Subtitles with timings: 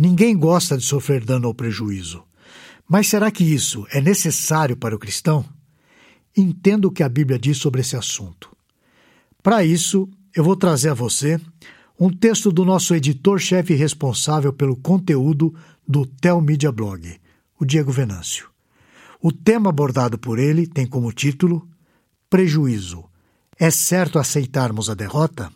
[0.00, 2.22] Ninguém gosta de sofrer dano ou prejuízo.
[2.88, 5.44] Mas será que isso é necessário para o cristão?
[6.36, 8.48] Entenda o que a Bíblia diz sobre esse assunto.
[9.42, 11.40] Para isso, eu vou trazer a você
[11.98, 15.52] um texto do nosso editor-chefe responsável pelo conteúdo
[15.86, 17.20] do Tel Media Blog,
[17.58, 18.48] o Diego Venâncio.
[19.20, 21.68] O tema abordado por ele tem como título
[22.30, 23.04] Prejuízo.
[23.58, 25.52] É certo aceitarmos a derrota?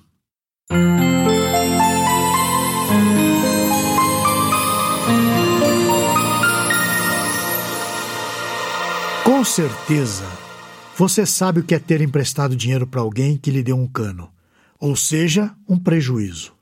[9.42, 10.24] Com certeza,
[10.96, 14.30] você sabe o que é ter emprestado dinheiro para alguém que lhe deu um cano,
[14.78, 16.52] ou seja, um prejuízo.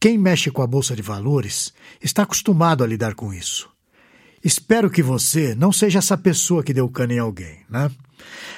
[0.00, 1.70] Quem mexe com a bolsa de valores
[2.02, 3.68] está acostumado a lidar com isso.
[4.42, 7.90] Espero que você não seja essa pessoa que deu cano em alguém, né?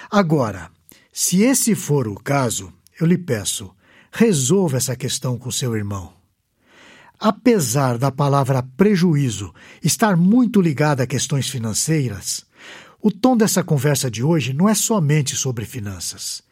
[0.09, 0.71] Agora,
[1.13, 3.75] se esse for o caso, eu lhe peço,
[4.13, 6.13] resolva essa questão com seu irmão.
[7.19, 12.47] Apesar da palavra prejuízo estar muito ligada a questões financeiras,
[13.05, 16.43] o tom dessa conversa de hoje não é somente sobre finanças.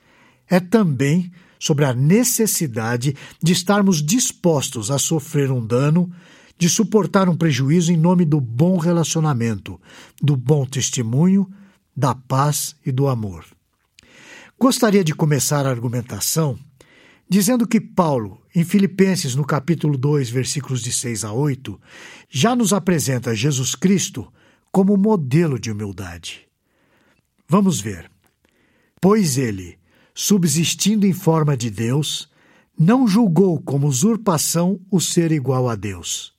[0.47, 6.13] É também sobre a necessidade de estarmos dispostos a sofrer um dano,
[6.59, 9.81] de suportar um prejuízo em nome do bom relacionamento,
[10.21, 11.51] do bom testemunho,
[11.97, 13.47] da paz e do amor.
[14.61, 16.59] Gostaria de começar a argumentação
[17.27, 21.81] dizendo que Paulo, em Filipenses, no capítulo 2, versículos de 6 a 8,
[22.29, 24.31] já nos apresenta Jesus Cristo
[24.73, 26.49] como modelo de humildade.
[27.47, 28.11] Vamos ver.
[28.99, 29.79] Pois ele,
[30.15, 32.31] subsistindo em forma de Deus,
[32.79, 36.33] não julgou como usurpação o ser igual a Deus.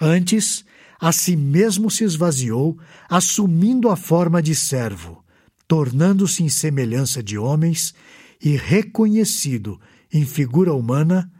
[0.00, 0.64] Antes,
[0.98, 5.22] a si mesmo se esvaziou, assumindo a forma de servo,
[5.66, 7.94] tornando-se em semelhança de homens
[8.42, 9.78] e reconhecido
[10.10, 11.30] em figura humana,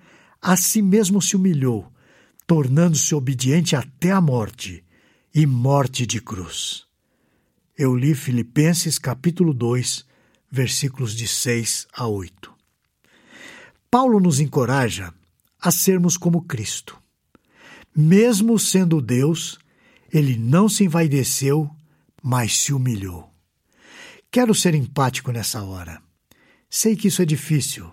[0.43, 1.91] a si mesmo se humilhou,
[2.47, 4.85] tornando-se obediente até a morte
[5.35, 6.85] e morte de cruz.
[7.77, 10.05] Eu li Filipenses capítulo 2,
[10.51, 12.53] versículos de 6 a 8.
[13.91, 15.13] Paulo nos encoraja
[15.61, 16.99] a sermos como Cristo.
[17.95, 19.59] Mesmo sendo Deus,
[20.13, 21.71] ele não se envaideceu,
[22.23, 23.33] mas se humilhou.
[24.31, 26.03] Quero ser empático nessa hora.
[26.69, 27.91] Sei que isso é difícil.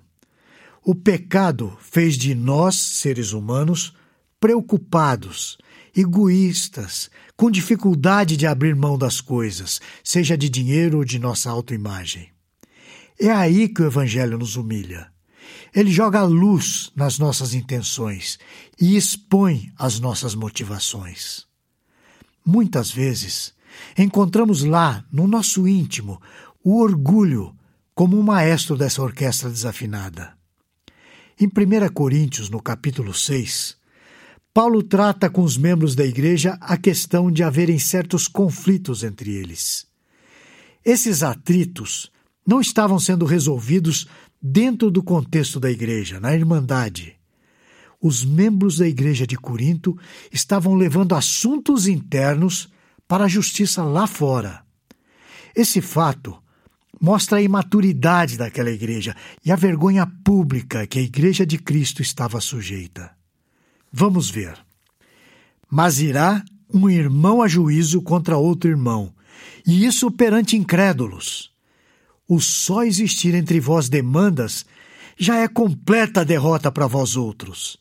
[0.84, 3.94] O pecado fez de nós, seres humanos,
[4.40, 5.58] preocupados,
[5.96, 12.30] egoístas, com dificuldade de abrir mão das coisas, seja de dinheiro ou de nossa autoimagem.
[13.20, 15.08] É aí que o Evangelho nos humilha.
[15.74, 18.38] Ele joga luz nas nossas intenções
[18.80, 21.46] e expõe as nossas motivações.
[22.46, 23.54] Muitas vezes,
[23.98, 26.22] encontramos lá, no nosso íntimo,
[26.64, 27.56] o orgulho
[27.94, 30.34] como um maestro dessa orquestra desafinada.
[31.40, 33.78] Em 1 Coríntios, no capítulo 6,
[34.56, 39.86] Paulo trata com os membros da igreja a questão de haverem certos conflitos entre eles.
[40.86, 42.10] Esses atritos
[42.48, 44.08] não estavam sendo resolvidos
[44.42, 47.18] dentro do contexto da igreja, na Irmandade.
[48.02, 50.00] Os membros da igreja de Corinto
[50.32, 52.70] estavam levando assuntos internos
[53.10, 54.64] para a justiça lá fora.
[55.54, 56.34] Esse fato
[57.02, 62.40] mostra a imaturidade daquela igreja e a vergonha pública que a igreja de Cristo estava
[62.40, 63.14] sujeita.
[63.98, 64.58] Vamos ver.
[65.72, 69.14] Mas irá um irmão a juízo contra outro irmão,
[69.66, 71.56] e isso perante incrédulos
[72.28, 74.66] o só existir entre vós demandas,
[75.18, 77.78] já é completa derrota para vós outros.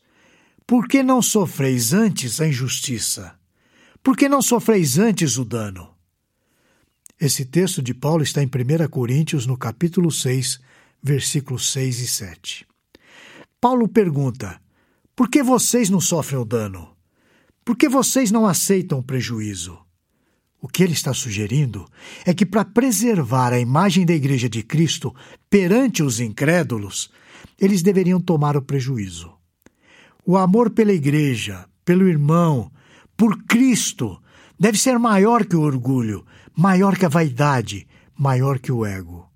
[0.65, 3.35] Por que não sofreis antes a injustiça?
[4.01, 5.93] Por que não sofreis antes o dano?
[7.19, 10.59] Esse texto de Paulo está em 1 Coríntios, no capítulo 6,
[11.01, 12.67] versículos 6 e 7.
[13.59, 14.59] Paulo pergunta:
[15.15, 16.89] Por que vocês não sofrem o dano?
[17.63, 19.79] Por que vocês não aceitam o prejuízo?
[20.61, 21.85] O que ele está sugerindo
[22.25, 25.15] é que, para preservar a imagem da Igreja de Cristo
[25.49, 27.09] perante os incrédulos,
[27.57, 29.31] eles deveriam tomar o prejuízo.
[30.25, 32.69] O amor pela Igreja, pelo irmão,
[33.15, 34.19] por Cristo,
[34.59, 37.87] deve ser maior que o orgulho, maior que a vaidade,
[38.17, 39.29] maior que o ego.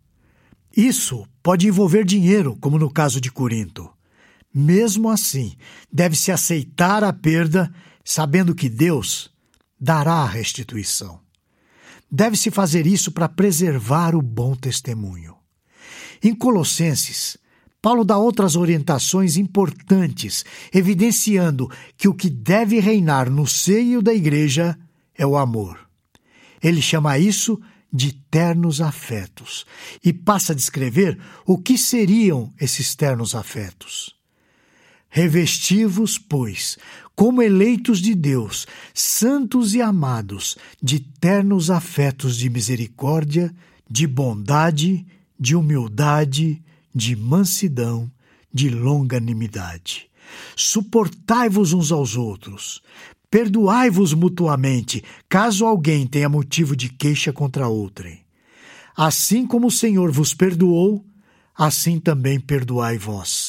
[0.76, 3.79] Isso pode envolver dinheiro, como no caso de Corinto.
[4.54, 5.56] Mesmo assim,
[5.92, 7.72] deve-se aceitar a perda,
[8.04, 9.32] sabendo que Deus
[9.80, 11.20] dará a restituição.
[12.12, 15.36] Deve-se fazer isso para preservar o bom testemunho.
[16.22, 17.38] Em Colossenses,
[17.82, 20.44] Paulo dá outras orientações importantes,
[20.74, 24.78] evidenciando que o que deve reinar no seio da igreja
[25.16, 25.80] é o amor.
[26.62, 27.62] Ele chama isso
[27.92, 29.66] de ternos afetos
[30.04, 34.19] e passa a descrever o que seriam esses ternos afetos.
[35.10, 36.78] Revestivos, pois,
[37.16, 43.54] como eleitos de Deus, santos e amados, de ternos afetos de misericórdia,
[43.90, 45.06] de bondade,
[45.38, 46.62] de humildade,
[46.94, 48.10] de mansidão,
[48.54, 50.10] de longanimidade.
[50.56, 52.82] Suportai-vos uns aos outros,
[53.32, 58.20] perdoai-vos mutuamente, caso alguém tenha motivo de queixa contra outrem.
[58.96, 61.06] Assim como o Senhor vos perdoou,
[61.58, 63.49] assim também perdoai vós.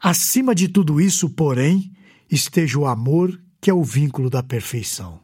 [0.00, 1.92] Acima de tudo isso, porém,
[2.30, 5.20] esteja o amor, que é o vínculo da perfeição.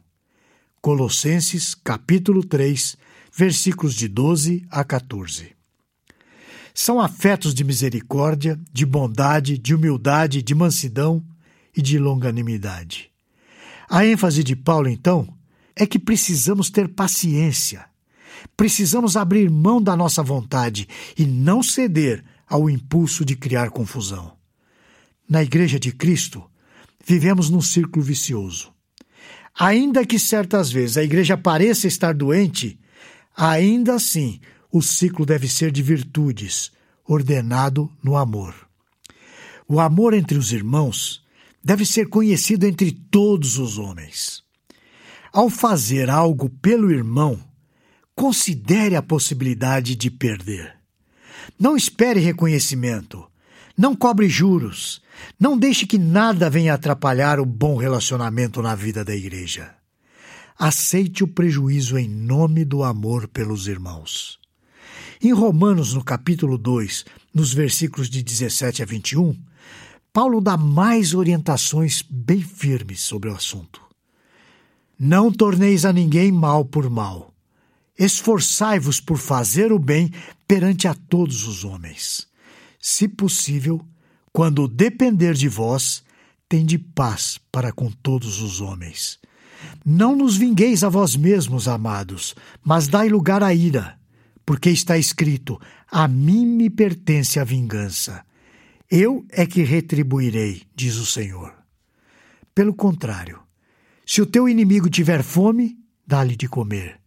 [0.81, 2.95] Colossenses, capítulo 3,
[3.35, 5.55] versículos de 12 a 14.
[6.73, 11.25] São afetos de misericórdia, de bondade, de humildade, de mansidão
[11.75, 13.09] e de longanimidade.
[13.89, 15.27] A ênfase de Paulo, então,
[15.75, 17.85] é que precisamos ter paciência.
[18.55, 20.87] Precisamos abrir mão da nossa vontade
[21.17, 24.36] e não ceder ao impulso de criar confusão.
[25.29, 26.43] Na Igreja de Cristo,
[27.05, 28.71] vivemos num círculo vicioso.
[29.57, 32.79] Ainda que certas vezes a igreja pareça estar doente,
[33.35, 34.39] ainda assim
[34.71, 36.71] o ciclo deve ser de virtudes,
[37.03, 38.53] ordenado no amor.
[39.67, 41.25] O amor entre os irmãos
[41.63, 44.43] deve ser conhecido entre todos os homens.
[45.33, 47.39] Ao fazer algo pelo irmão,
[48.15, 50.75] considere a possibilidade de perder.
[51.59, 53.25] Não espere reconhecimento.
[53.77, 55.01] Não cobre juros.
[55.39, 59.75] Não deixe que nada venha atrapalhar o bom relacionamento na vida da igreja.
[60.57, 64.39] Aceite o prejuízo em nome do amor pelos irmãos.
[65.21, 69.35] Em Romanos, no capítulo 2, nos versículos de 17 a 21,
[70.11, 73.79] Paulo dá mais orientações bem firmes sobre o assunto.
[74.99, 77.31] Não torneis a ninguém mal por mal.
[77.97, 80.11] Esforçai-vos por fazer o bem
[80.47, 82.27] perante a todos os homens.
[82.79, 83.85] Se possível,
[84.31, 86.03] quando depender de vós,
[86.47, 89.19] tende paz para com todos os homens.
[89.83, 93.99] Não nos vingueis a vós mesmos, amados, mas dai lugar à ira,
[94.45, 95.59] porque está escrito:
[95.89, 98.23] A mim me pertence a vingança.
[98.89, 101.53] Eu é que retribuirei, diz o Senhor.
[102.53, 103.41] Pelo contrário,
[104.05, 106.99] se o teu inimigo tiver fome, dá-lhe de comer.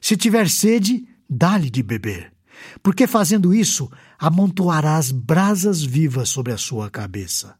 [0.00, 2.37] Se tiver sede, dá-lhe de beber
[2.82, 7.56] porque fazendo isso amontoarás brasas vivas sobre a sua cabeça.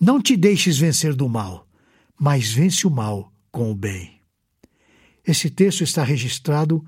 [0.00, 1.66] Não te deixes vencer do mal,
[2.18, 4.20] mas vence o mal com o bem.
[5.26, 6.84] Esse texto está registrado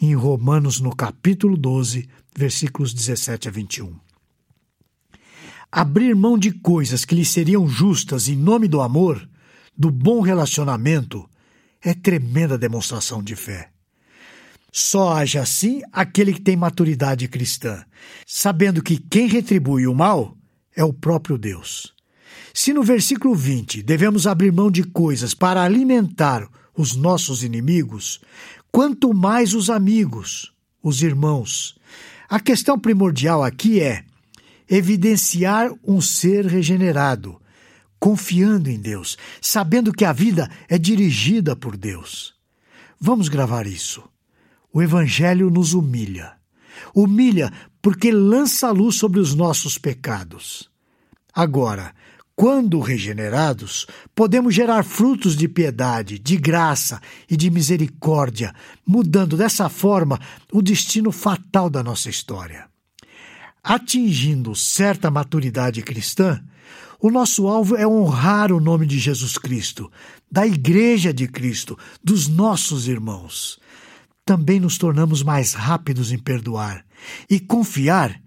[0.00, 3.94] em Romanos, no capítulo 12, versículos 17 a 21.
[5.70, 9.28] Abrir mão de coisas que lhe seriam justas em nome do amor,
[9.76, 11.28] do bom relacionamento,
[11.82, 13.73] é tremenda demonstração de fé.
[14.76, 17.84] Só age assim aquele que tem maturidade cristã,
[18.26, 20.36] sabendo que quem retribui o mal
[20.74, 21.94] é o próprio Deus.
[22.52, 28.20] Se no versículo 20 devemos abrir mão de coisas para alimentar os nossos inimigos,
[28.72, 31.76] quanto mais os amigos, os irmãos.
[32.28, 34.04] A questão primordial aqui é
[34.68, 37.40] evidenciar um ser regenerado,
[38.00, 42.34] confiando em Deus, sabendo que a vida é dirigida por Deus.
[43.00, 44.02] Vamos gravar isso.
[44.74, 46.32] O Evangelho nos humilha.
[46.92, 50.68] Humilha porque lança a luz sobre os nossos pecados.
[51.32, 51.94] Agora,
[52.34, 53.86] quando regenerados,
[54.16, 57.00] podemos gerar frutos de piedade, de graça
[57.30, 58.52] e de misericórdia,
[58.84, 60.18] mudando dessa forma
[60.52, 62.66] o destino fatal da nossa história.
[63.62, 66.42] Atingindo certa maturidade cristã,
[67.00, 69.88] o nosso alvo é honrar o nome de Jesus Cristo,
[70.28, 73.62] da Igreja de Cristo, dos nossos irmãos
[74.24, 76.84] também nos tornamos mais rápidos em perdoar
[77.28, 78.20] e confiar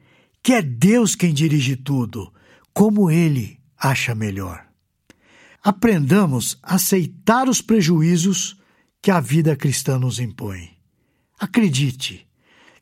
[0.44, 2.32] que é Deus quem dirige tudo,
[2.74, 4.66] como Ele acha melhor.
[5.62, 8.58] Aprendamos a aceitar os prejuízos
[9.02, 10.78] que a vida cristã nos impõe.
[11.40, 12.28] Acredite,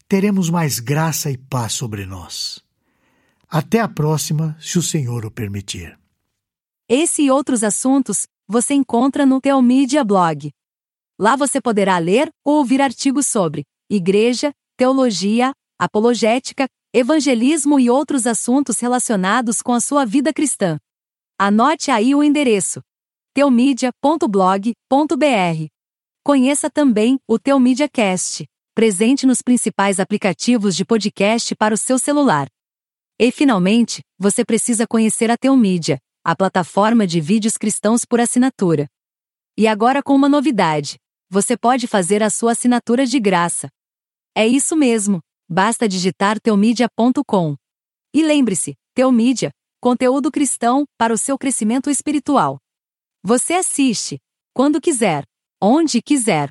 [0.07, 2.63] teremos mais graça e paz sobre nós.
[3.49, 5.97] Até a próxima, se o Senhor o permitir.
[6.87, 10.51] Esse e outros assuntos você encontra no Teomídia Blog.
[11.17, 18.79] Lá você poderá ler ou ouvir artigos sobre igreja, teologia, apologética, evangelismo e outros assuntos
[18.79, 20.77] relacionados com a sua vida cristã.
[21.39, 22.81] Anote aí o endereço:
[23.33, 25.67] teomedia.blog.br.
[26.21, 32.47] Conheça também o Teomídia Cast, presente nos principais aplicativos de podcast para o seu celular.
[33.17, 38.85] E finalmente, você precisa conhecer a Teomídia, a plataforma de vídeos cristãos por assinatura.
[39.57, 40.97] E agora com uma novidade
[41.29, 43.67] você pode fazer a sua assinatura de graça.
[44.35, 47.55] É isso mesmo, basta digitar teomedia.com.
[48.13, 49.51] E lembre-se, Teomídia,
[49.81, 52.57] conteúdo cristão para o seu crescimento espiritual.
[53.21, 54.17] Você assiste,
[54.53, 55.25] quando quiser,
[55.61, 56.49] onde quiser.